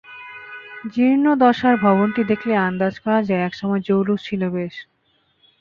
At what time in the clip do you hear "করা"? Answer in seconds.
3.03-3.19